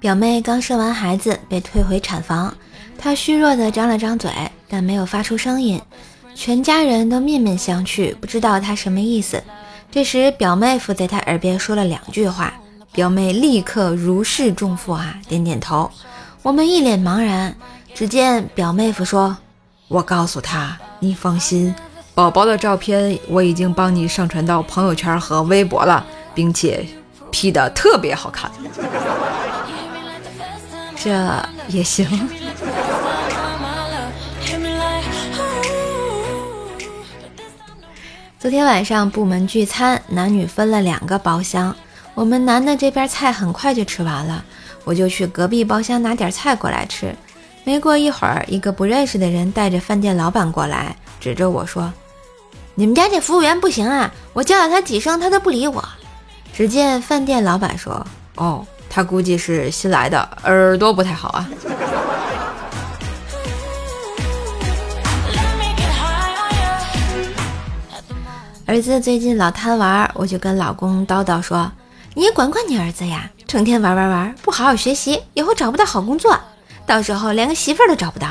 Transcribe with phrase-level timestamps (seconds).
[0.00, 2.54] 表妹刚生完孩子，被退回产房。
[2.98, 4.30] 她虚弱地张了张嘴，
[4.66, 5.78] 但没有发出声音。
[6.34, 9.42] 全家人都面面相觑，不知道她什么意思。
[9.90, 12.54] 这时，表妹夫在她耳边说了两句话，
[12.92, 15.90] 表妹立刻如释重负啊，点点头。
[16.42, 17.54] 我们一脸茫然。
[17.92, 19.36] 只见表妹夫说
[19.88, 21.74] ：“我告诉他，你放心，
[22.14, 26.86] 宝宝的照片我已经帮你上传到朋友圈和微博了，并且
[27.32, 28.50] P 的特别好看。”
[31.02, 32.06] 这也行。
[38.38, 41.74] 昨天晚上部门聚餐，男女分了两个包厢。
[42.14, 44.44] 我们男的这边菜很快就吃完了，
[44.84, 47.14] 我就去隔壁包厢拿点菜过来吃。
[47.64, 51.90] 没过一会儿，一个不认识的人带着饭店老板过来，指着我说
[52.74, 54.12] ：“你们家这服务员不行啊！
[54.34, 55.82] 我叫了他几声，他都不理我。”
[56.52, 58.06] 只见饭店老板说
[58.36, 61.48] ：“哦，他估计是新来的，耳朵不太好啊。”
[68.66, 71.72] 儿子最近老贪玩，我就跟老公叨叨说
[72.14, 76.38] ：“你也管管你儿子呀，成天玩玩玩，不好好学习，以后找不到好工作，
[76.86, 78.28] 到时候连个媳妇儿都找不到。”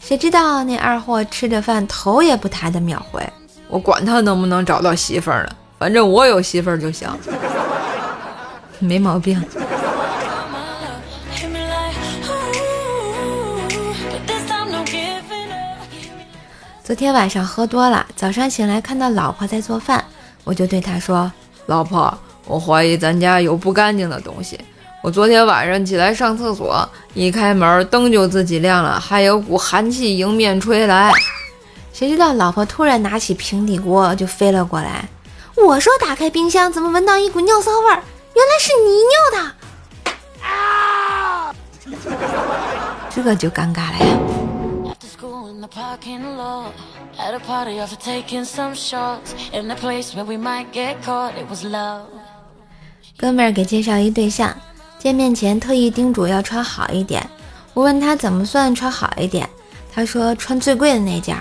[0.00, 3.22] 谁知道那二货吃着饭头也不抬的秒回
[3.68, 7.06] ：“我管他能不能找到媳妇儿呢，反正我有媳妇儿就行。
[8.80, 9.38] ”没毛病。
[16.84, 20.02] 昨天晚上喝多了，早上醒来看到老婆在做饭，
[20.42, 21.30] 我就对她说
[21.66, 22.16] ：“老婆，
[22.46, 24.58] 我怀疑咱家有不干净的东西。
[25.02, 31.12] 我昨天晚上起来上厕所，一开门灯就自己亮了，还有股寒气迎面吹来。
[31.92, 35.06] 谁知道老婆突然拿起平底锅就飞了过来。
[35.56, 38.02] 我说打开冰箱，怎么闻到一股尿骚味儿？
[38.34, 38.90] 原来是你
[39.36, 39.57] 尿的！
[43.10, 44.18] 这个就尴尬了呀。
[53.16, 54.54] 哥们儿给介绍一对象，
[54.98, 57.28] 见面前特意叮嘱要穿好一点。
[57.74, 59.48] 我问他怎么算穿好一点，
[59.92, 61.36] 他说穿最贵的那件。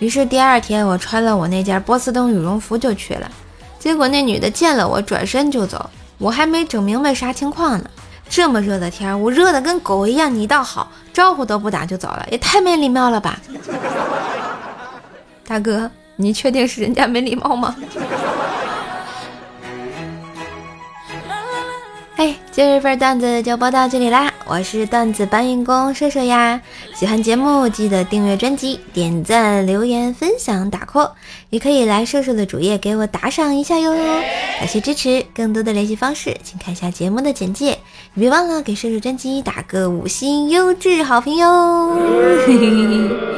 [0.00, 3.30] 于是第二天我穿了我那件波司登羽绒服就去了。
[3.78, 7.90] 结果那女的见了我转身就走，我还没整明白啥情况呢。
[8.28, 13.38] 这么热的天，我热的跟狗一样，你倒好，招呼都不打就走了，也太没礼貌了吧！
[15.46, 17.76] 大哥，你确定是人家没礼貌吗？
[22.54, 24.32] 今日份段子就播到这里啦！
[24.46, 26.62] 我是段子搬运工射射呀，
[26.94, 31.10] 喜欢节目记得订阅专辑、点赞、留言、分享、打 call，
[31.50, 33.92] 也可以来射射的主页给我打赏一下哟，
[34.60, 35.26] 感谢支持！
[35.34, 37.76] 更多的联系方式，请看一下节目的简介，
[38.14, 41.96] 别忘了给射射专辑打个五星优质好评哟！
[42.46, 43.33] 嘿嘿嘿嘿。